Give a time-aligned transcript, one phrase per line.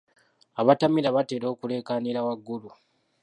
[0.59, 2.69] Abatamiira batera okuleekaanira waggulu.